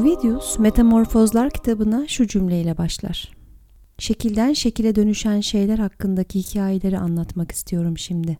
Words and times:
Ovidius 0.00 0.58
Metamorfozlar 0.58 1.50
kitabına 1.50 2.08
şu 2.08 2.26
cümleyle 2.26 2.78
başlar. 2.78 3.30
Şekilden 3.98 4.52
şekile 4.52 4.94
dönüşen 4.94 5.40
şeyler 5.40 5.78
hakkındaki 5.78 6.38
hikayeleri 6.38 6.98
anlatmak 6.98 7.52
istiyorum 7.52 7.98
şimdi. 7.98 8.38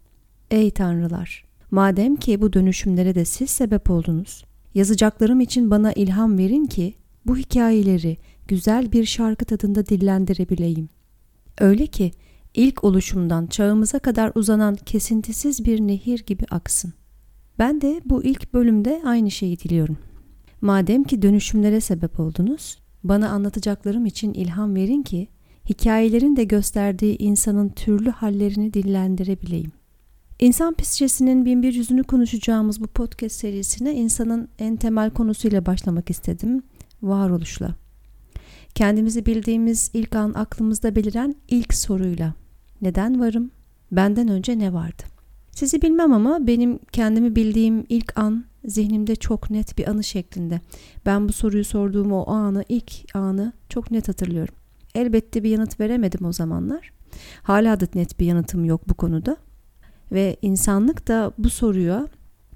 Ey 0.50 0.70
tanrılar! 0.70 1.44
Madem 1.70 2.16
ki 2.16 2.40
bu 2.40 2.52
dönüşümlere 2.52 3.14
de 3.14 3.24
siz 3.24 3.50
sebep 3.50 3.90
oldunuz, 3.90 4.44
yazacaklarım 4.74 5.40
için 5.40 5.70
bana 5.70 5.92
ilham 5.92 6.38
verin 6.38 6.66
ki 6.66 6.94
bu 7.26 7.36
hikayeleri 7.36 8.16
güzel 8.48 8.92
bir 8.92 9.04
şarkı 9.04 9.44
tadında 9.44 9.86
dillendirebileyim. 9.86 10.88
Öyle 11.58 11.86
ki 11.86 12.10
ilk 12.54 12.84
oluşumdan 12.84 13.46
çağımıza 13.46 13.98
kadar 13.98 14.32
uzanan 14.34 14.74
kesintisiz 14.74 15.64
bir 15.64 15.80
nehir 15.80 16.24
gibi 16.26 16.44
aksın. 16.50 16.92
Ben 17.58 17.80
de 17.80 18.00
bu 18.04 18.24
ilk 18.24 18.54
bölümde 18.54 19.02
aynı 19.04 19.30
şeyi 19.30 19.58
diliyorum. 19.58 19.98
Madem 20.60 21.04
ki 21.04 21.22
dönüşümlere 21.22 21.80
sebep 21.80 22.20
oldunuz, 22.20 22.78
bana 23.04 23.28
anlatacaklarım 23.28 24.06
için 24.06 24.34
ilham 24.34 24.74
verin 24.74 25.02
ki 25.02 25.28
hikayelerin 25.68 26.36
de 26.36 26.44
gösterdiği 26.44 27.18
insanın 27.18 27.68
türlü 27.68 28.10
hallerini 28.10 28.74
dillendirebileyim. 28.74 29.72
İnsan 30.40 30.76
bin 31.44 31.62
bir 31.62 31.74
yüzünü 31.74 32.02
konuşacağımız 32.02 32.80
bu 32.80 32.86
podcast 32.86 33.36
serisine 33.36 33.94
insanın 33.94 34.48
en 34.58 34.76
temel 34.76 35.10
konusuyla 35.10 35.66
başlamak 35.66 36.10
istedim. 36.10 36.62
Varoluşla. 37.02 37.74
Kendimizi 38.74 39.26
bildiğimiz 39.26 39.90
ilk 39.94 40.16
an 40.16 40.34
aklımızda 40.34 40.96
beliren 40.96 41.34
ilk 41.48 41.74
soruyla. 41.74 42.34
Neden 42.82 43.20
varım? 43.20 43.50
Benden 43.92 44.28
önce 44.28 44.58
ne 44.58 44.72
vardı? 44.72 45.02
Sizi 45.50 45.82
bilmem 45.82 46.12
ama 46.12 46.46
benim 46.46 46.78
kendimi 46.92 47.36
bildiğim 47.36 47.84
ilk 47.88 48.18
an 48.18 48.44
zihnimde 48.64 49.16
çok 49.16 49.50
net 49.50 49.78
bir 49.78 49.88
anı 49.88 50.04
şeklinde. 50.04 50.60
Ben 51.06 51.28
bu 51.28 51.32
soruyu 51.32 51.64
sorduğum 51.64 52.12
o 52.12 52.30
anı, 52.30 52.64
ilk 52.68 53.16
anı 53.16 53.52
çok 53.68 53.90
net 53.90 54.08
hatırlıyorum. 54.08 54.54
Elbette 54.94 55.42
bir 55.42 55.50
yanıt 55.50 55.80
veremedim 55.80 56.26
o 56.26 56.32
zamanlar. 56.32 56.92
Hala 57.42 57.80
da 57.80 57.86
net 57.94 58.20
bir 58.20 58.26
yanıtım 58.26 58.64
yok 58.64 58.88
bu 58.88 58.94
konuda. 58.94 59.36
Ve 60.12 60.36
insanlık 60.42 61.08
da 61.08 61.32
bu 61.38 61.50
soruya 61.50 62.06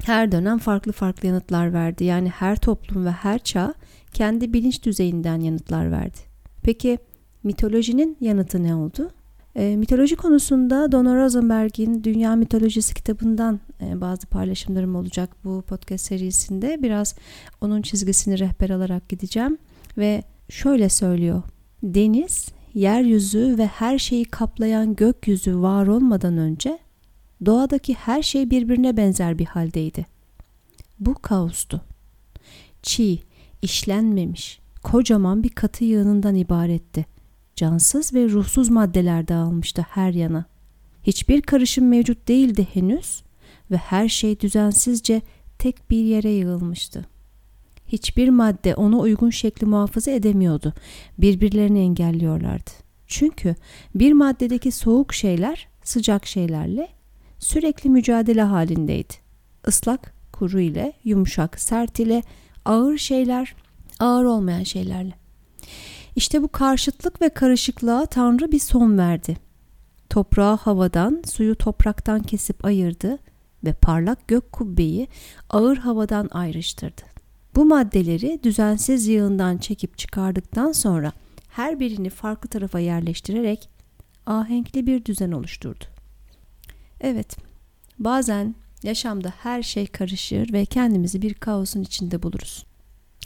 her 0.05 0.33
dönem 0.33 0.59
farklı 0.59 0.93
farklı 0.93 1.29
yanıtlar 1.29 1.73
verdi. 1.73 2.05
Yani 2.05 2.29
her 2.29 2.57
toplum 2.57 3.07
ve 3.07 3.11
her 3.11 3.39
çağ 3.39 3.75
kendi 4.13 4.53
bilinç 4.53 4.83
düzeyinden 4.83 5.41
yanıtlar 5.41 5.91
verdi. 5.91 6.19
Peki 6.63 6.99
mitolojinin 7.43 8.17
yanıtı 8.21 8.63
ne 8.63 8.75
oldu? 8.75 9.11
E, 9.57 9.77
mitoloji 9.77 10.17
konusunda 10.17 10.93
Donna 10.93 11.17
Rosenberg'in 11.17 12.05
Dünya 12.05 12.37
Mitolojisi 12.37 12.95
kitabından 12.95 13.61
bazı 14.01 14.27
paylaşımlarım 14.27 14.97
olacak 14.97 15.31
bu 15.45 15.63
podcast 15.63 16.07
serisinde. 16.07 16.83
Biraz 16.83 17.15
onun 17.61 17.83
çizgisini 17.83 18.39
rehber 18.39 18.71
alarak 18.71 19.09
gideceğim 19.09 19.59
ve 19.99 20.23
şöyle 20.49 20.89
söylüyor. 20.89 21.43
Deniz, 21.83 22.49
yeryüzü 22.75 23.55
ve 23.59 23.67
her 23.67 23.99
şeyi 23.99 24.25
kaplayan 24.25 24.97
gökyüzü 24.97 25.59
var 25.59 25.87
olmadan 25.87 26.39
önce 26.39 26.79
doğadaki 27.47 27.95
her 27.95 28.23
şey 28.23 28.51
birbirine 28.51 28.97
benzer 28.97 29.39
bir 29.39 29.47
haldeydi. 29.47 30.07
Bu 31.01 31.15
kaostu. 31.15 31.81
Çiğ, 32.83 33.19
işlenmemiş, 33.63 34.61
kocaman 34.83 35.43
bir 35.43 35.49
katı 35.49 35.85
yığınından 35.85 36.35
ibaretti. 36.35 37.07
Cansız 37.57 38.15
ve 38.15 38.29
ruhsuz 38.29 38.69
maddeler 38.69 39.29
dağılmıştı 39.29 39.87
her 39.91 40.13
yana. 40.13 40.45
Hiçbir 41.03 41.43
karışım 41.43 41.89
mevcut 41.89 42.29
değildi 42.29 42.67
henüz 42.73 43.23
ve 43.71 43.77
her 43.77 44.09
şey 44.09 44.41
düzensizce 44.41 45.23
tek 45.59 45.91
bir 45.91 46.05
yere 46.05 46.31
yığılmıştı. 46.31 47.05
Hiçbir 47.89 48.29
madde 48.29 48.75
ona 48.75 48.99
uygun 48.99 49.31
şekli 49.31 49.67
muhafaza 49.67 50.11
edemiyordu. 50.11 50.73
Birbirlerini 51.19 51.79
engelliyorlardı. 51.79 52.71
Çünkü 53.07 53.55
bir 53.95 54.13
maddedeki 54.13 54.73
soğuk 54.73 55.15
şeyler 55.15 55.69
sıcak 55.83 56.27
şeylerle 56.27 56.89
sürekli 57.39 57.91
mücadele 57.91 58.43
halindeydi. 58.43 59.15
Islak 59.69 60.15
kuru 60.33 60.61
ile, 60.61 60.93
yumuşak 61.05 61.61
sert 61.61 61.99
ile, 61.99 62.23
ağır 62.65 62.99
şeyler 62.99 63.55
ağır 64.01 64.25
olmayan 64.25 64.63
şeylerle. 64.63 65.13
İşte 66.17 66.43
bu 66.43 66.49
karşıtlık 66.49 67.23
ve 67.23 67.29
karışıklığa 67.29 68.07
Tanrı 68.07 68.53
bir 68.53 68.59
son 68.59 68.99
verdi. 68.99 69.37
Toprağı 70.11 70.57
havadan, 70.57 71.23
suyu 71.27 71.57
topraktan 71.57 72.23
kesip 72.23 72.65
ayırdı 72.65 73.19
ve 73.65 73.73
parlak 73.73 74.29
gök 74.29 74.53
kubbeyi 74.53 75.09
ağır 75.51 75.77
havadan 75.77 76.29
ayrıştırdı. 76.33 77.03
Bu 77.55 77.65
maddeleri 77.65 78.41
düzensiz 78.43 79.07
yığından 79.07 79.59
çekip 79.59 79.99
çıkardıktan 79.99 80.73
sonra 80.73 81.13
her 81.49 81.81
birini 81.81 82.11
farklı 82.11 82.49
tarafa 82.49 82.79
yerleştirerek 82.79 83.69
ahenkli 84.27 84.87
bir 84.87 85.05
düzen 85.05 85.33
oluşturdu. 85.33 85.85
Evet, 87.01 87.37
bazen 87.99 88.55
yaşamda 88.83 89.33
her 89.43 89.63
şey 89.63 89.87
karışır 89.87 90.53
ve 90.53 90.65
kendimizi 90.65 91.23
bir 91.23 91.35
kaosun 91.35 91.83
içinde 91.83 92.23
buluruz. 92.23 92.67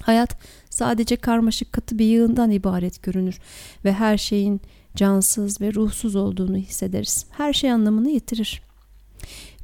Hayat 0.02 0.38
sadece 0.70 1.16
karmaşık 1.16 1.72
katı 1.72 1.98
bir 1.98 2.04
yığından 2.04 2.50
ibaret 2.50 3.02
görünür 3.02 3.38
ve 3.84 3.92
her 3.92 4.18
şeyin 4.18 4.60
cansız 4.96 5.60
ve 5.60 5.74
ruhsuz 5.74 6.16
olduğunu 6.16 6.56
hissederiz. 6.56 7.26
Her 7.30 7.52
şey 7.52 7.72
anlamını 7.72 8.10
yitirir. 8.10 8.62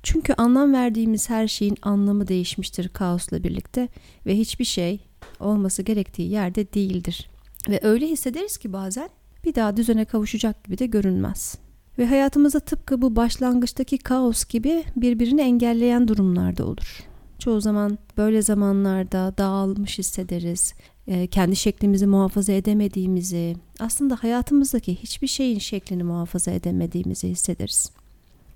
Çünkü 0.05 0.35
anlam 0.35 0.73
verdiğimiz 0.73 1.31
her 1.31 1.49
şeyin 1.49 1.77
anlamı 1.83 2.29
değişmiştir 2.29 2.89
kaosla 2.89 3.45
birlikte 3.45 3.89
ve 4.27 4.39
hiçbir 4.39 4.65
şey 4.65 5.01
olması 5.41 5.83
gerektiği 5.83 6.31
yerde 6.31 6.73
değildir. 6.73 7.31
Ve 7.69 7.81
öyle 7.83 8.07
hissederiz 8.07 8.57
ki 8.57 8.73
bazen 8.73 9.09
bir 9.45 9.55
daha 9.55 9.77
düzene 9.77 10.05
kavuşacak 10.05 10.65
gibi 10.65 10.79
de 10.79 10.87
görünmez. 10.87 11.59
Ve 11.99 12.07
hayatımızda 12.07 12.61
tıpkı 12.61 13.03
bu 13.03 13.17
başlangıçtaki 13.17 13.99
kaos 13.99 14.45
gibi 14.45 14.85
birbirini 14.97 15.41
engelleyen 15.41 16.09
durumlarda 16.09 16.67
olur. 16.67 17.05
Çoğu 17.39 17.61
zaman 17.61 17.99
böyle 18.17 18.43
zamanlarda 18.43 19.35
dağılmış 19.39 19.99
hissederiz. 19.99 20.75
E, 21.07 21.27
kendi 21.27 21.57
şeklimizi 21.57 22.07
muhafaza 22.07 22.53
edemediğimizi, 22.53 23.57
aslında 23.81 24.17
hayatımızdaki 24.17 24.95
hiçbir 24.95 25.27
şeyin 25.27 25.59
şeklini 25.59 26.03
muhafaza 26.03 26.51
edemediğimizi 26.51 27.29
hissederiz. 27.29 27.91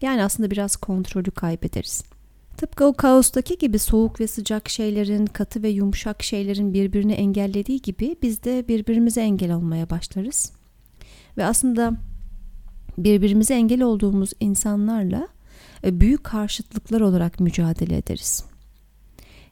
Yani 0.02 0.24
aslında 0.24 0.50
biraz 0.50 0.76
kontrolü 0.76 1.30
kaybederiz. 1.30 2.04
Tıpkı 2.56 2.84
o 2.84 2.92
kaostaki 2.92 3.58
gibi 3.58 3.78
soğuk 3.78 4.20
ve 4.20 4.26
sıcak 4.26 4.68
şeylerin, 4.68 5.26
katı 5.26 5.62
ve 5.62 5.68
yumuşak 5.68 6.22
şeylerin 6.22 6.74
birbirini 6.74 7.12
engellediği 7.12 7.82
gibi 7.82 8.16
biz 8.22 8.42
de 8.44 8.68
birbirimize 8.68 9.20
engel 9.20 9.54
olmaya 9.54 9.90
başlarız. 9.90 10.52
Ve 11.36 11.44
aslında 11.44 11.92
birbirimize 12.98 13.54
engel 13.54 13.82
olduğumuz 13.82 14.30
insanlarla 14.40 15.28
e, 15.84 16.00
büyük 16.00 16.24
karşıtlıklar 16.24 17.00
olarak 17.00 17.40
mücadele 17.40 17.96
ederiz. 17.96 18.44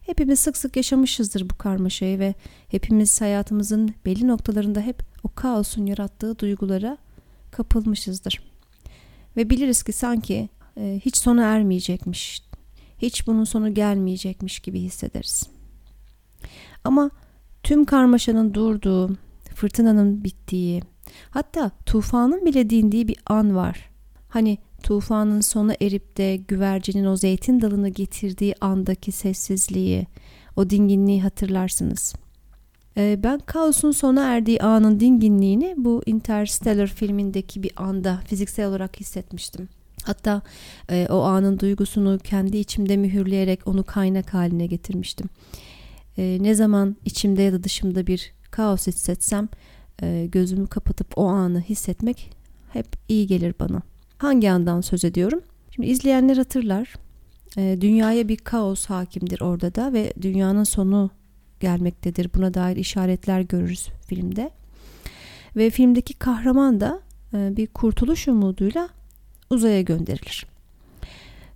Hepimiz 0.00 0.40
sık 0.40 0.56
sık 0.56 0.76
yaşamışızdır 0.76 1.50
bu 1.50 1.54
karmaşayı 1.54 2.18
ve 2.18 2.34
hepimiz 2.68 3.20
hayatımızın 3.20 3.94
belli 4.04 4.28
noktalarında 4.28 4.80
hep 4.80 5.02
o 5.24 5.28
kaosun 5.34 5.86
yarattığı 5.86 6.38
duygulara 6.38 6.98
kapılmışızdır. 7.50 8.55
Ve 9.36 9.50
biliriz 9.50 9.82
ki 9.82 9.92
sanki 9.92 10.48
e, 10.76 11.00
hiç 11.04 11.16
sona 11.16 11.42
ermeyecekmiş, 11.42 12.42
hiç 12.98 13.26
bunun 13.26 13.44
sonu 13.44 13.74
gelmeyecekmiş 13.74 14.60
gibi 14.60 14.80
hissederiz. 14.80 15.42
Ama 16.84 17.10
tüm 17.62 17.84
karmaşanın 17.84 18.54
durduğu, 18.54 19.16
fırtınanın 19.54 20.24
bittiği, 20.24 20.82
hatta 21.30 21.70
tufanın 21.86 22.44
bile 22.44 22.70
dindiği 22.70 23.08
bir 23.08 23.16
an 23.26 23.56
var. 23.56 23.90
Hani 24.28 24.58
tufanın 24.82 25.40
sona 25.40 25.74
erip 25.80 26.16
de 26.16 26.36
güvercinin 26.36 27.04
o 27.04 27.16
zeytin 27.16 27.60
dalını 27.60 27.88
getirdiği 27.88 28.54
andaki 28.60 29.12
sessizliği, 29.12 30.06
o 30.56 30.70
dinginliği 30.70 31.22
hatırlarsınız. 31.22 32.14
Ee, 32.96 33.18
ben 33.22 33.38
kaosun 33.38 33.90
sona 33.90 34.24
erdiği 34.24 34.62
anın 34.62 35.00
dinginliğini 35.00 35.74
bu 35.76 36.02
Interstellar 36.06 36.86
filmindeki 36.86 37.62
bir 37.62 37.72
anda 37.76 38.20
fiziksel 38.26 38.66
olarak 38.66 39.00
hissetmiştim. 39.00 39.68
Hatta 40.04 40.42
e, 40.90 41.06
o 41.10 41.20
anın 41.20 41.58
duygusunu 41.58 42.18
kendi 42.18 42.56
içimde 42.56 42.96
mühürleyerek 42.96 43.68
onu 43.68 43.84
kaynak 43.84 44.34
haline 44.34 44.66
getirmiştim. 44.66 45.28
E, 46.18 46.38
ne 46.40 46.54
zaman 46.54 46.96
içimde 47.04 47.42
ya 47.42 47.52
da 47.52 47.62
dışımda 47.62 48.06
bir 48.06 48.32
kaos 48.50 48.86
hissetsem 48.86 49.48
e, 50.02 50.28
gözümü 50.32 50.66
kapatıp 50.66 51.18
o 51.18 51.26
anı 51.26 51.60
hissetmek 51.60 52.30
hep 52.72 52.86
iyi 53.08 53.26
gelir 53.26 53.54
bana. 53.60 53.82
Hangi 54.18 54.50
andan 54.50 54.80
söz 54.80 55.04
ediyorum? 55.04 55.40
Şimdi 55.70 55.88
izleyenler 55.88 56.36
hatırlar. 56.36 56.94
E, 57.56 57.78
dünyaya 57.80 58.28
bir 58.28 58.36
kaos 58.36 58.86
hakimdir 58.86 59.40
orada 59.40 59.74
da 59.74 59.92
ve 59.92 60.12
dünyanın 60.22 60.64
sonu 60.64 61.10
gelmektedir. 61.60 62.30
Buna 62.34 62.54
dair 62.54 62.76
işaretler 62.76 63.40
görürüz 63.40 63.88
filmde. 64.06 64.50
Ve 65.56 65.70
filmdeki 65.70 66.14
kahraman 66.14 66.80
da 66.80 67.00
e, 67.34 67.56
bir 67.56 67.66
kurtuluş 67.66 68.28
umuduyla 68.28 68.88
uzaya 69.50 69.82
gönderilir. 69.82 70.46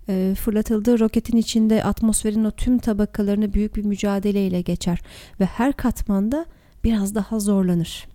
e, 0.09 0.35
fırlatıldığı 0.35 0.99
roketin 0.99 1.37
içinde 1.37 1.83
atmosferin 1.83 2.43
o 2.43 2.51
tüm 2.51 2.77
tabakalarını 2.77 3.53
büyük 3.53 3.75
bir 3.75 3.85
mücadeleyle 3.85 4.61
geçer 4.61 4.99
ve 5.39 5.45
her 5.45 5.73
katmanda 5.73 6.45
biraz 6.83 7.15
daha 7.15 7.39
zorlanır. 7.39 8.07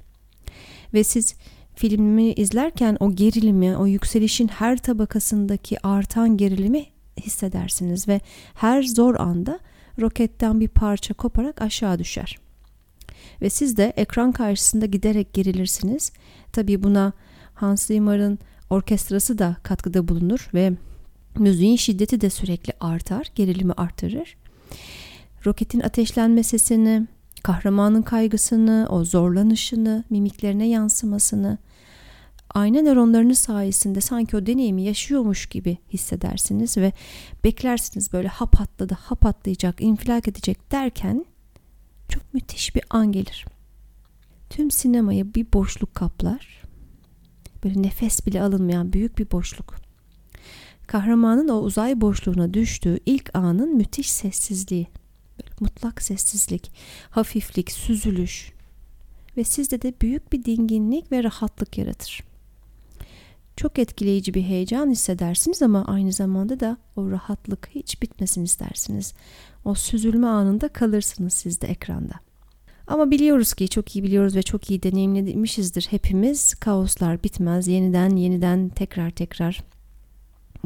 Ve 0.94 1.04
siz 1.04 1.34
filmi 1.74 2.32
izlerken 2.32 2.96
o 3.00 3.12
gerilimi, 3.12 3.76
o 3.76 3.86
yükselişin 3.86 4.48
her 4.48 4.78
tabakasındaki 4.78 5.86
artan 5.86 6.36
gerilimi 6.36 6.86
hissedersiniz 7.20 8.08
ve 8.08 8.20
her 8.54 8.82
zor 8.82 9.14
anda 9.14 9.60
roketten 10.00 10.60
bir 10.60 10.68
parça 10.68 11.14
koparak 11.14 11.62
aşağı 11.62 11.98
düşer. 11.98 12.38
Ve 13.42 13.50
siz 13.50 13.76
de 13.76 13.92
ekran 13.96 14.32
karşısında 14.32 14.86
giderek 14.86 15.32
gerilirsiniz. 15.32 16.12
Tabii 16.52 16.82
buna 16.82 17.12
Hans 17.54 17.86
Zimmer'ın 17.86 18.38
orkestrası 18.70 19.38
da 19.38 19.56
katkıda 19.62 20.08
bulunur 20.08 20.50
ve 20.54 20.72
müziğin 21.38 21.76
şiddeti 21.76 22.20
de 22.20 22.30
sürekli 22.30 22.72
artar, 22.80 23.30
gerilimi 23.34 23.72
artırır. 23.72 24.36
Roketin 25.46 25.80
ateşlenme 25.80 26.42
sesini, 26.42 27.06
kahramanın 27.42 28.02
kaygısını, 28.02 28.86
o 28.90 29.04
zorlanışını, 29.04 30.04
mimiklerine 30.10 30.68
yansımasını, 30.68 31.58
ayna 32.56 32.82
nöronlarını 32.82 33.34
sayesinde 33.34 34.00
sanki 34.00 34.36
o 34.36 34.46
deneyimi 34.46 34.82
yaşıyormuş 34.82 35.46
gibi 35.46 35.78
hissedersiniz 35.92 36.76
ve 36.76 36.92
beklersiniz 37.44 38.12
böyle 38.12 38.28
hap 38.28 38.60
atladı, 38.60 38.94
hap 38.94 39.26
atlayacak, 39.26 39.80
infilak 39.80 40.28
edecek 40.28 40.72
derken 40.72 41.26
çok 42.08 42.34
müthiş 42.34 42.74
bir 42.74 42.84
an 42.90 43.12
gelir. 43.12 43.44
Tüm 44.50 44.70
sinemayı 44.70 45.34
bir 45.34 45.52
boşluk 45.52 45.94
kaplar. 45.94 46.62
Böyle 47.64 47.82
nefes 47.82 48.26
bile 48.26 48.42
alınmayan 48.42 48.92
büyük 48.92 49.18
bir 49.18 49.30
boşluk. 49.30 49.74
Kahramanın 50.86 51.48
o 51.48 51.58
uzay 51.58 52.00
boşluğuna 52.00 52.54
düştüğü 52.54 52.98
ilk 53.06 53.36
anın 53.36 53.76
müthiş 53.76 54.12
sessizliği. 54.12 54.86
Böyle 55.38 55.54
mutlak 55.60 56.02
sessizlik, 56.02 56.70
hafiflik, 57.10 57.72
süzülüş 57.72 58.52
ve 59.36 59.44
sizde 59.44 59.82
de 59.82 59.94
büyük 60.00 60.32
bir 60.32 60.44
dinginlik 60.44 61.12
ve 61.12 61.24
rahatlık 61.24 61.78
yaratır. 61.78 62.35
Çok 63.56 63.78
etkileyici 63.78 64.34
bir 64.34 64.42
heyecan 64.42 64.90
hissedersiniz 64.90 65.62
ama 65.62 65.84
aynı 65.84 66.12
zamanda 66.12 66.60
da 66.60 66.76
o 66.96 67.10
rahatlık 67.10 67.68
hiç 67.74 68.02
bitmesin 68.02 68.44
istersiniz. 68.44 69.14
O 69.64 69.74
süzülme 69.74 70.26
anında 70.26 70.68
kalırsınız 70.68 71.32
siz 71.32 71.60
de 71.60 71.66
ekranda. 71.66 72.14
Ama 72.86 73.10
biliyoruz 73.10 73.54
ki 73.54 73.68
çok 73.68 73.96
iyi 73.96 74.02
biliyoruz 74.02 74.36
ve 74.36 74.42
çok 74.42 74.70
iyi 74.70 74.82
deneyimlemişizdir 74.82 75.86
hepimiz. 75.90 76.54
Kaoslar 76.54 77.22
bitmez. 77.22 77.68
Yeniden 77.68 78.16
yeniden 78.16 78.68
tekrar 78.68 79.10
tekrar 79.10 79.64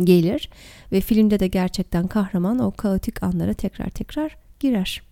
gelir 0.05 0.51
ve 0.93 1.01
filmde 1.01 1.41
de 1.41 1.47
gerçekten 1.47 2.07
kahraman 2.07 2.59
o 2.59 2.71
kaotik 2.71 3.23
anlara 3.23 3.55
tekrar 3.55 3.91
tekrar 3.91 4.37
girer. 4.61 5.03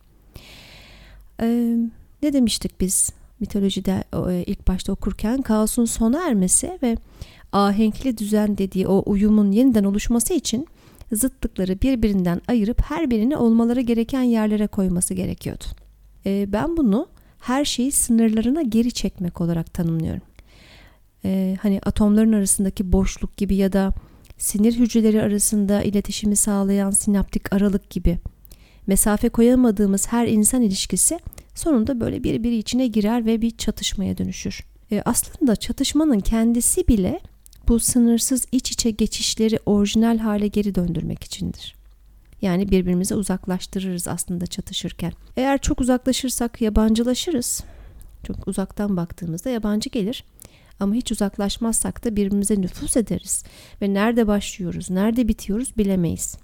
Ee, 1.40 1.76
ne 2.22 2.32
demiştik 2.32 2.80
biz 2.80 3.12
mitolojide 3.40 4.04
e, 4.30 4.44
ilk 4.46 4.68
başta 4.68 4.92
okurken 4.92 5.42
kaosun 5.42 5.84
sona 5.84 6.28
ermesi 6.28 6.78
ve 6.82 6.96
ahenkli 7.52 8.18
düzen 8.18 8.58
dediği 8.58 8.88
o 8.88 9.02
uyumun 9.06 9.52
yeniden 9.52 9.84
oluşması 9.84 10.34
için 10.34 10.66
zıtlıkları 11.12 11.80
birbirinden 11.82 12.40
ayırıp 12.48 12.82
her 12.82 13.10
birini 13.10 13.36
olmaları 13.36 13.80
gereken 13.80 14.22
yerlere 14.22 14.66
koyması 14.66 15.14
gerekiyordu. 15.14 15.64
E, 16.26 16.52
ben 16.52 16.76
bunu 16.76 17.06
her 17.40 17.64
şeyi 17.64 17.92
sınırlarına 17.92 18.62
geri 18.62 18.92
çekmek 18.92 19.40
olarak 19.40 19.74
tanımlıyorum. 19.74 20.22
E, 21.24 21.56
hani 21.62 21.80
atomların 21.86 22.32
arasındaki 22.32 22.92
boşluk 22.92 23.36
gibi 23.36 23.56
ya 23.56 23.72
da 23.72 23.92
sinir 24.38 24.78
hücreleri 24.78 25.22
arasında 25.22 25.82
iletişimi 25.82 26.36
sağlayan 26.36 26.90
sinaptik 26.90 27.52
aralık 27.52 27.90
gibi 27.90 28.18
mesafe 28.86 29.28
koyamadığımız 29.28 30.08
her 30.08 30.26
insan 30.26 30.62
ilişkisi 30.62 31.18
sonunda 31.54 32.00
böyle 32.00 32.24
birbiri 32.24 32.56
içine 32.56 32.86
girer 32.86 33.26
ve 33.26 33.42
bir 33.42 33.50
çatışmaya 33.50 34.18
dönüşür. 34.18 34.64
E, 34.92 35.02
aslında 35.04 35.56
çatışmanın 35.56 36.20
kendisi 36.20 36.88
bile 36.88 37.20
bu 37.68 37.80
sınırsız 37.80 38.46
iç 38.52 38.72
içe 38.72 38.90
geçişleri 38.90 39.58
orijinal 39.66 40.18
hale 40.18 40.48
geri 40.48 40.74
döndürmek 40.74 41.24
içindir. 41.24 41.76
Yani 42.42 42.70
birbirimize 42.70 43.14
uzaklaştırırız 43.14 44.08
aslında 44.08 44.46
çatışırken. 44.46 45.12
Eğer 45.36 45.58
çok 45.58 45.80
uzaklaşırsak 45.80 46.60
yabancılaşırız. 46.60 47.64
Çok 48.26 48.48
uzaktan 48.48 48.96
baktığımızda 48.96 49.50
yabancı 49.50 49.90
gelir. 49.90 50.24
Ama 50.80 50.94
hiç 50.94 51.12
uzaklaşmazsak 51.12 52.04
da 52.04 52.16
birbirimize 52.16 52.60
nüfus 52.60 52.96
ederiz. 52.96 53.44
Ve 53.82 53.94
nerede 53.94 54.26
başlıyoruz, 54.26 54.90
nerede 54.90 55.28
bitiyoruz 55.28 55.76
bilemeyiz. 55.76 56.36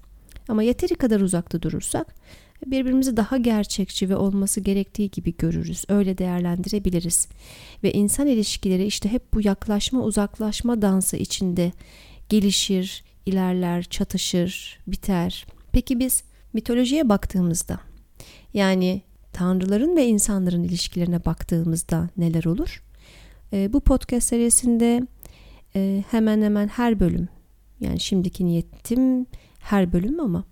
Ama 0.48 0.62
yeteri 0.62 0.94
kadar 0.94 1.20
uzakta 1.20 1.62
durursak 1.62 2.14
birbirimizi 2.66 3.16
daha 3.16 3.36
gerçekçi 3.36 4.08
ve 4.08 4.16
olması 4.16 4.60
gerektiği 4.60 5.10
gibi 5.10 5.36
görürüz. 5.36 5.84
Öyle 5.88 6.18
değerlendirebiliriz. 6.18 7.28
Ve 7.82 7.92
insan 7.92 8.26
ilişkileri 8.26 8.84
işte 8.86 9.12
hep 9.12 9.34
bu 9.34 9.40
yaklaşma 9.40 10.00
uzaklaşma 10.00 10.82
dansı 10.82 11.16
içinde 11.16 11.72
gelişir, 12.28 13.04
ilerler, 13.26 13.82
çatışır, 13.82 14.78
biter. 14.86 15.46
Peki 15.72 15.98
biz 15.98 16.24
mitolojiye 16.52 17.08
baktığımızda 17.08 17.80
yani 18.54 19.02
tanrıların 19.32 19.96
ve 19.96 20.06
insanların 20.06 20.64
ilişkilerine 20.64 21.24
baktığımızda 21.24 22.08
neler 22.16 22.44
olur? 22.44 22.82
E, 23.52 23.72
bu 23.72 23.80
podcast 23.80 24.28
serisinde 24.28 25.06
e, 25.76 26.04
hemen 26.10 26.42
hemen 26.42 26.68
her 26.68 27.00
bölüm 27.00 27.28
yani 27.80 28.00
şimdiki 28.00 28.46
niyetim 28.46 29.26
her 29.58 29.92
bölüm 29.92 30.20
ama 30.20 30.44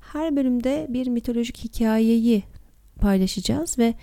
her 0.00 0.36
bölümde 0.36 0.86
bir 0.88 1.06
mitolojik 1.06 1.64
hikayeyi 1.64 2.42
paylaşacağız 3.00 3.78
ve 3.78 3.94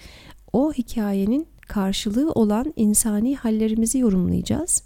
o 0.53 0.73
hikayenin 0.73 1.47
karşılığı 1.67 2.31
olan 2.31 2.73
insani 2.75 3.35
hallerimizi 3.35 3.99
yorumlayacağız. 3.99 4.83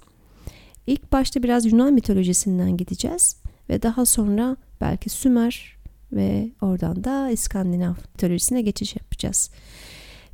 İlk 0.87 1.11
başta 1.11 1.43
biraz 1.43 1.65
Yunan 1.65 1.93
mitolojisinden 1.93 2.77
gideceğiz 2.77 3.37
ve 3.69 3.81
daha 3.81 4.05
sonra 4.05 4.57
belki 4.81 5.09
Sümer 5.09 5.77
ve 6.11 6.51
oradan 6.61 7.03
da 7.03 7.29
İskandinav 7.29 7.93
mitolojisine 8.13 8.61
geçiş 8.61 8.95
yapacağız. 8.95 9.51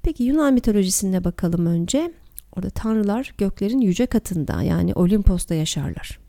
Peki 0.03 0.23
Yunan 0.23 0.53
mitolojisine 0.53 1.23
bakalım 1.23 1.65
önce. 1.65 2.13
Orada 2.55 2.69
tanrılar 2.69 3.33
göklerin 3.37 3.81
yüce 3.81 4.05
katında 4.05 4.61
yani 4.61 4.93
Olimpos'ta 4.93 5.55
yaşarlar 5.55 6.22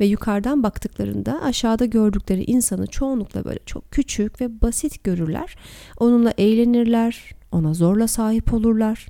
ve 0.00 0.04
yukarıdan 0.04 0.62
baktıklarında 0.62 1.42
aşağıda 1.42 1.84
gördükleri 1.84 2.44
insanı 2.44 2.86
çoğunlukla 2.86 3.44
böyle 3.44 3.58
çok 3.66 3.90
küçük 3.90 4.40
ve 4.40 4.62
basit 4.62 5.04
görürler. 5.04 5.56
Onunla 5.98 6.32
eğlenirler, 6.38 7.34
ona 7.52 7.74
zorla 7.74 8.08
sahip 8.08 8.54
olurlar. 8.54 9.06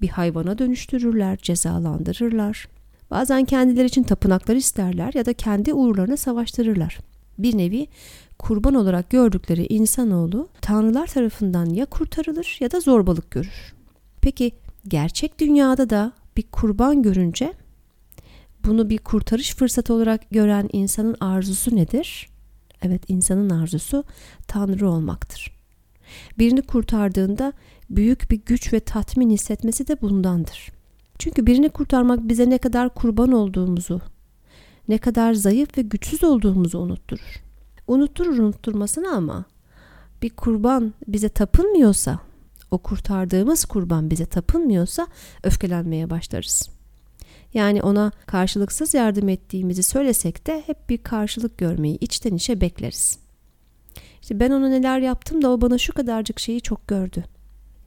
Bir 0.00 0.08
hayvana 0.08 0.58
dönüştürürler, 0.58 1.36
cezalandırırlar. 1.36 2.68
Bazen 3.10 3.44
kendileri 3.44 3.86
için 3.86 4.02
tapınaklar 4.02 4.56
isterler 4.56 5.12
ya 5.14 5.26
da 5.26 5.32
kendi 5.32 5.74
uğurlarına 5.74 6.16
savaştırırlar. 6.16 6.98
Bir 7.38 7.58
nevi 7.58 7.86
kurban 8.38 8.74
olarak 8.74 9.10
gördükleri 9.10 9.66
insanoğlu 9.66 10.48
tanrılar 10.60 11.06
tarafından 11.06 11.66
ya 11.66 11.86
kurtarılır 11.86 12.56
ya 12.60 12.70
da 12.70 12.80
zorbalık 12.80 13.30
görür. 13.30 13.74
Peki 14.20 14.52
gerçek 14.88 15.40
dünyada 15.40 15.90
da 15.90 16.12
bir 16.36 16.42
kurban 16.42 17.02
görünce 17.02 17.52
bunu 18.64 18.90
bir 18.90 18.98
kurtarış 18.98 19.54
fırsatı 19.54 19.94
olarak 19.94 20.30
gören 20.30 20.68
insanın 20.72 21.16
arzusu 21.20 21.76
nedir? 21.76 22.28
Evet 22.82 23.02
insanın 23.08 23.50
arzusu 23.50 24.04
Tanrı 24.46 24.90
olmaktır. 24.90 25.58
Birini 26.38 26.62
kurtardığında 26.62 27.52
büyük 27.90 28.30
bir 28.30 28.40
güç 28.46 28.72
ve 28.72 28.80
tatmin 28.80 29.30
hissetmesi 29.30 29.88
de 29.88 30.00
bundandır. 30.00 30.72
Çünkü 31.18 31.46
birini 31.46 31.68
kurtarmak 31.68 32.28
bize 32.28 32.50
ne 32.50 32.58
kadar 32.58 32.94
kurban 32.94 33.32
olduğumuzu, 33.32 34.00
ne 34.88 34.98
kadar 34.98 35.34
zayıf 35.34 35.78
ve 35.78 35.82
güçsüz 35.82 36.24
olduğumuzu 36.24 36.78
unutturur. 36.78 37.42
Unutturur 37.86 38.38
unutturmasına 38.38 39.10
ama 39.10 39.44
bir 40.22 40.30
kurban 40.30 40.94
bize 41.08 41.28
tapınmıyorsa, 41.28 42.18
o 42.70 42.78
kurtardığımız 42.78 43.64
kurban 43.64 44.10
bize 44.10 44.26
tapınmıyorsa 44.26 45.06
öfkelenmeye 45.42 46.10
başlarız. 46.10 46.77
Yani 47.54 47.82
ona 47.82 48.12
karşılıksız 48.26 48.94
yardım 48.94 49.28
ettiğimizi 49.28 49.82
söylesek 49.82 50.46
de 50.46 50.62
hep 50.66 50.88
bir 50.88 50.98
karşılık 50.98 51.58
görmeyi 51.58 51.98
içten 51.98 52.34
içe 52.34 52.60
bekleriz. 52.60 53.18
İşte 54.22 54.40
ben 54.40 54.50
ona 54.50 54.68
neler 54.68 54.98
yaptım 54.98 55.42
da 55.42 55.50
o 55.50 55.60
bana 55.60 55.78
şu 55.78 55.92
kadarcık 55.92 56.40
şeyi 56.40 56.60
çok 56.60 56.88
gördü. 56.88 57.24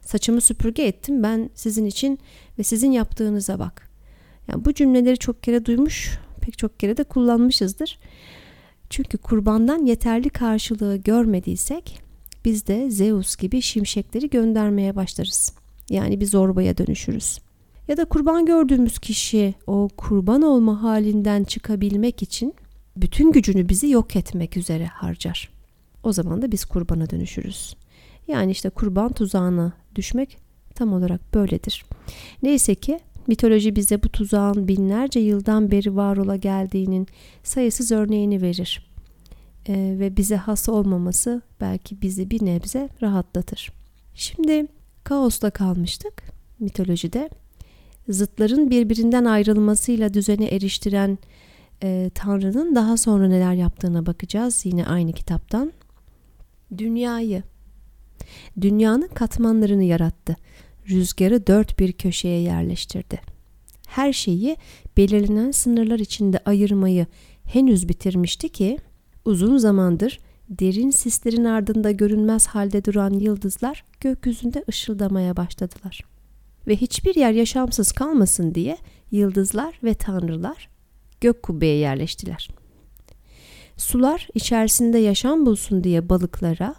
Saçımı 0.00 0.40
süpürge 0.40 0.82
ettim 0.82 1.22
ben 1.22 1.50
sizin 1.54 1.86
için 1.86 2.18
ve 2.58 2.62
sizin 2.62 2.90
yaptığınıza 2.92 3.58
bak. 3.58 3.88
Yani 4.48 4.64
bu 4.64 4.74
cümleleri 4.74 5.18
çok 5.18 5.42
kere 5.42 5.66
duymuş, 5.66 6.18
pek 6.40 6.58
çok 6.58 6.80
kere 6.80 6.96
de 6.96 7.04
kullanmışızdır. 7.04 7.98
Çünkü 8.90 9.18
kurbandan 9.18 9.86
yeterli 9.86 10.30
karşılığı 10.30 10.96
görmediysek 10.96 12.00
biz 12.44 12.66
de 12.66 12.90
Zeus 12.90 13.36
gibi 13.36 13.62
şimşekleri 13.62 14.30
göndermeye 14.30 14.96
başlarız. 14.96 15.52
Yani 15.90 16.20
bir 16.20 16.26
zorbaya 16.26 16.78
dönüşürüz. 16.78 17.38
Ya 17.92 17.96
da 17.96 18.04
kurban 18.04 18.46
gördüğümüz 18.46 18.98
kişi 18.98 19.54
o 19.66 19.88
kurban 19.96 20.42
olma 20.42 20.82
halinden 20.82 21.44
çıkabilmek 21.44 22.22
için 22.22 22.54
bütün 22.96 23.32
gücünü 23.32 23.68
bizi 23.68 23.88
yok 23.90 24.16
etmek 24.16 24.56
üzere 24.56 24.86
harcar. 24.86 25.50
O 26.02 26.12
zaman 26.12 26.42
da 26.42 26.52
biz 26.52 26.64
kurbana 26.64 27.10
dönüşürüz. 27.10 27.76
Yani 28.28 28.50
işte 28.50 28.70
kurban 28.70 29.12
tuzağına 29.12 29.72
düşmek 29.94 30.38
tam 30.74 30.92
olarak 30.92 31.34
böyledir. 31.34 31.84
Neyse 32.42 32.74
ki 32.74 33.00
mitoloji 33.26 33.76
bize 33.76 34.02
bu 34.02 34.08
tuzağın 34.08 34.68
binlerce 34.68 35.20
yıldan 35.20 35.70
beri 35.70 35.96
var 35.96 36.16
ola 36.16 36.36
geldiğinin 36.36 37.06
sayısız 37.42 37.92
örneğini 37.92 38.42
verir. 38.42 38.90
Ee, 39.68 39.96
ve 39.98 40.16
bize 40.16 40.36
has 40.36 40.68
olmaması 40.68 41.42
belki 41.60 42.02
bizi 42.02 42.30
bir 42.30 42.44
nebze 42.44 42.88
rahatlatır. 43.02 43.72
Şimdi 44.14 44.66
kaosla 45.04 45.50
kalmıştık 45.50 46.22
mitolojide. 46.60 47.41
Zıtların 48.08 48.70
birbirinden 48.70 49.24
ayrılmasıyla 49.24 50.14
düzene 50.14 50.46
eriştiren 50.46 51.18
e, 51.82 52.10
Tanrı'nın 52.14 52.74
daha 52.74 52.96
sonra 52.96 53.28
neler 53.28 53.54
yaptığına 53.54 54.06
bakacağız 54.06 54.66
yine 54.66 54.86
aynı 54.86 55.12
kitaptan. 55.12 55.72
Dünyayı, 56.78 57.42
dünyanın 58.60 59.08
katmanlarını 59.08 59.84
yarattı. 59.84 60.36
Rüzgarı 60.88 61.46
dört 61.46 61.78
bir 61.78 61.92
köşeye 61.92 62.40
yerleştirdi. 62.40 63.20
Her 63.86 64.12
şeyi 64.12 64.56
belirlenen 64.96 65.50
sınırlar 65.50 65.98
içinde 65.98 66.38
ayırmayı 66.44 67.06
henüz 67.44 67.88
bitirmişti 67.88 68.48
ki 68.48 68.78
uzun 69.24 69.56
zamandır 69.56 70.18
derin 70.48 70.90
sislerin 70.90 71.44
ardında 71.44 71.90
görünmez 71.90 72.46
halde 72.46 72.84
duran 72.84 73.12
yıldızlar 73.12 73.84
gökyüzünde 74.00 74.64
ışıldamaya 74.68 75.36
başladılar. 75.36 76.11
Ve 76.66 76.76
hiçbir 76.76 77.14
yer 77.14 77.32
yaşamsız 77.32 77.92
kalmasın 77.92 78.54
diye 78.54 78.78
yıldızlar 79.10 79.78
ve 79.84 79.94
tanrılar 79.94 80.68
gök 81.20 81.42
kubbeye 81.42 81.76
yerleştiler. 81.76 82.48
Sular 83.76 84.28
içerisinde 84.34 84.98
yaşam 84.98 85.46
bulsun 85.46 85.84
diye 85.84 86.08
balıklara, 86.08 86.74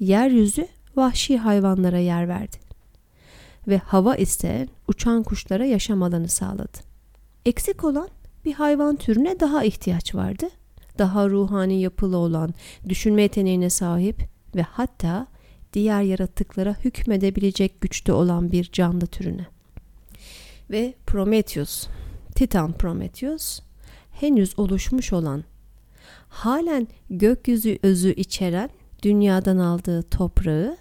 yeryüzü 0.00 0.66
vahşi 0.96 1.38
hayvanlara 1.38 1.98
yer 1.98 2.28
verdi. 2.28 2.56
Ve 3.68 3.78
hava 3.78 4.16
ise 4.16 4.68
uçan 4.88 5.22
kuşlara 5.22 5.64
yaşam 5.64 6.02
alanı 6.02 6.28
sağladı. 6.28 6.78
Eksik 7.46 7.84
olan 7.84 8.08
bir 8.44 8.52
hayvan 8.52 8.96
türüne 8.96 9.40
daha 9.40 9.64
ihtiyaç 9.64 10.14
vardı. 10.14 10.48
Daha 10.98 11.28
ruhani 11.28 11.80
yapılı 11.80 12.16
olan, 12.16 12.54
düşünme 12.88 13.22
yeteneğine 13.22 13.70
sahip 13.70 14.22
ve 14.56 14.62
hatta 14.62 15.26
diğer 15.72 16.02
yaratıklara 16.02 16.76
hükmedebilecek 16.84 17.80
güçte 17.80 18.12
olan 18.12 18.52
bir 18.52 18.64
canlı 18.72 19.06
türüne. 19.06 19.46
Ve 20.70 20.94
Prometheus, 21.06 21.88
Titan 22.34 22.72
Prometheus 22.72 23.60
henüz 24.10 24.58
oluşmuş 24.58 25.12
olan, 25.12 25.44
halen 26.28 26.88
gökyüzü 27.10 27.78
özü 27.82 28.14
içeren 28.14 28.70
dünyadan 29.02 29.58
aldığı 29.58 30.02
toprağı 30.02 30.76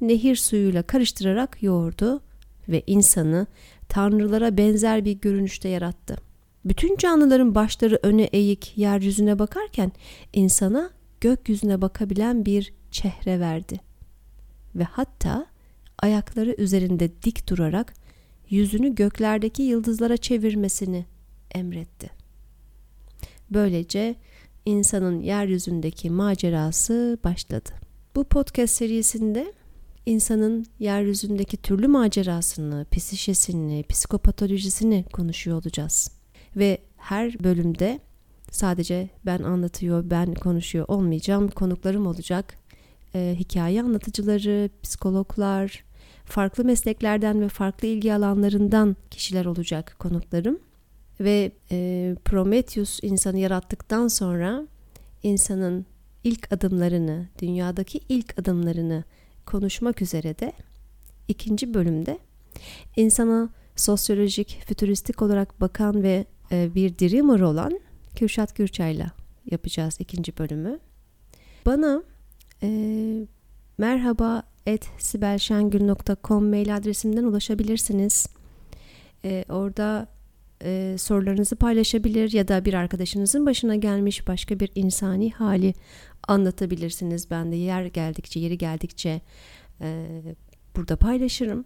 nehir 0.00 0.36
suyuyla 0.36 0.82
karıştırarak 0.82 1.62
yoğurdu 1.62 2.20
ve 2.68 2.82
insanı 2.86 3.46
tanrılara 3.88 4.56
benzer 4.56 5.04
bir 5.04 5.12
görünüşte 5.12 5.68
yarattı. 5.68 6.16
Bütün 6.64 6.96
canlıların 6.96 7.54
başları 7.54 7.98
öne 8.02 8.22
eğik 8.22 8.72
yeryüzüne 8.76 9.38
bakarken 9.38 9.92
insana 10.32 10.90
gökyüzüne 11.20 11.80
bakabilen 11.80 12.44
bir 12.44 12.72
çehre 12.90 13.40
verdi. 13.40 13.80
Ve 14.76 14.84
hatta 14.84 15.46
ayakları 15.98 16.54
üzerinde 16.58 17.22
dik 17.22 17.48
durarak 17.48 17.94
yüzünü 18.50 18.94
göklerdeki 18.94 19.62
yıldızlara 19.62 20.16
çevirmesini 20.16 21.06
emretti. 21.54 22.10
Böylece 23.50 24.14
insanın 24.64 25.20
yeryüzündeki 25.20 26.10
macerası 26.10 27.18
başladı. 27.24 27.70
Bu 28.16 28.24
podcast 28.24 28.74
serisinde 28.74 29.52
insanın 30.06 30.66
yeryüzündeki 30.78 31.56
türlü 31.56 31.88
macerasını, 31.88 32.86
psişesini, 32.92 33.84
psikopatolojisini 33.88 35.04
konuşuyor 35.12 35.56
olacağız. 35.62 36.10
Ve 36.56 36.78
her 36.96 37.44
bölümde 37.44 38.00
sadece 38.50 39.08
ben 39.26 39.42
anlatıyor, 39.42 40.10
ben 40.10 40.34
konuşuyor 40.34 40.84
olmayacağım. 40.88 41.48
Konuklarım 41.48 42.06
olacak. 42.06 42.65
E, 43.14 43.36
hikaye 43.38 43.82
anlatıcıları, 43.82 44.70
psikologlar, 44.82 45.84
farklı 46.24 46.64
mesleklerden 46.64 47.40
ve 47.40 47.48
farklı 47.48 47.88
ilgi 47.88 48.14
alanlarından 48.14 48.96
kişiler 49.10 49.44
olacak 49.44 49.96
konuklarım. 49.98 50.58
Ve 51.20 51.52
e, 51.70 52.16
Prometheus 52.24 52.98
insanı 53.02 53.38
yarattıktan 53.38 54.08
sonra 54.08 54.66
insanın 55.22 55.86
ilk 56.24 56.52
adımlarını, 56.52 57.28
dünyadaki 57.38 58.00
ilk 58.08 58.38
adımlarını 58.38 59.04
konuşmak 59.46 60.02
üzere 60.02 60.38
de 60.38 60.52
ikinci 61.28 61.74
bölümde 61.74 62.18
insana 62.96 63.48
sosyolojik, 63.76 64.62
fütüristik 64.66 65.22
olarak 65.22 65.60
bakan 65.60 66.02
ve 66.02 66.24
e, 66.52 66.74
bir 66.74 66.98
dreamer 66.98 67.40
olan 67.40 67.80
Kürşat 68.16 68.56
Gürçay'la 68.56 69.12
yapacağız 69.50 69.96
ikinci 70.00 70.38
bölümü. 70.38 70.78
Bana 71.66 72.02
e, 72.62 72.68
merhaba 73.78 74.42
et 74.66 74.88
sibelşengül.com 74.98 76.50
mail 76.50 76.76
adresimden 76.76 77.24
ulaşabilirsiniz. 77.24 78.26
E, 79.24 79.44
orada 79.48 80.08
e, 80.62 80.96
sorularınızı 80.98 81.56
paylaşabilir 81.56 82.32
ya 82.32 82.48
da 82.48 82.64
bir 82.64 82.74
arkadaşınızın 82.74 83.46
başına 83.46 83.76
gelmiş 83.76 84.28
başka 84.28 84.60
bir 84.60 84.70
insani 84.74 85.30
hali 85.30 85.74
anlatabilirsiniz. 86.28 87.30
Ben 87.30 87.52
de 87.52 87.56
yer 87.56 87.84
geldikçe, 87.84 88.40
yeri 88.40 88.58
geldikçe 88.58 89.20
e, 89.80 90.20
burada 90.76 90.96
paylaşırım. 90.96 91.64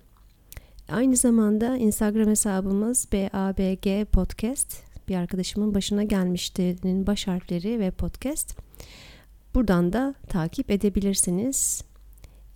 Aynı 0.89 1.17
zamanda 1.17 1.77
Instagram 1.77 2.29
hesabımız 2.29 3.09
BABG 3.13 4.11
Podcast. 4.13 4.83
Bir 5.09 5.15
arkadaşımın 5.15 5.75
başına 5.75 6.05
gelmişti'nin 6.05 7.07
baş 7.07 7.27
harfleri 7.27 7.81
ve 7.81 7.91
podcast. 7.91 8.59
Buradan 9.55 9.93
da 9.93 10.15
takip 10.29 10.71
edebilirsiniz. 10.71 11.85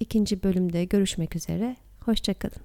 İkinci 0.00 0.42
bölümde 0.42 0.84
görüşmek 0.84 1.36
üzere. 1.36 1.76
Hoşçakalın. 2.00 2.62